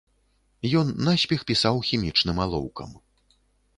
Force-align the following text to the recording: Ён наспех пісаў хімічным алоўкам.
Ён 0.79 0.87
наспех 1.09 1.45
пісаў 1.53 1.75
хімічным 1.91 2.37
алоўкам. 2.47 2.89